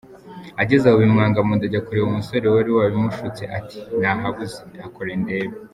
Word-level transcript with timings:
Ageze 0.61 0.85
aho 0.87 0.97
bimwanga 1.03 1.39
munda 1.47 1.65
ajya 1.67 1.85
kureba 1.85 2.09
umusore 2.11 2.45
wari 2.47 2.71
wabimushutse, 2.77 3.43
ati 3.57 3.77
ko 3.85 3.93
nahabuze, 4.01 4.59
hakore 4.83 5.13
ndebe! 5.23 5.55